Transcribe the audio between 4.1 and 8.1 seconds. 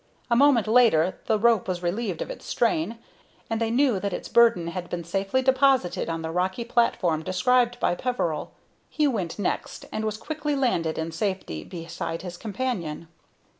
its burden had been safely deposited on the rocky platform described by